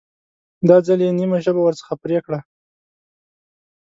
دا 0.67 0.77
ځل 0.85 0.99
یې 1.05 1.11
نیمه 1.19 1.37
ژبه 1.43 1.61
ورڅخه 1.63 1.93
پرې 2.01 2.17
کړه. 2.25 2.39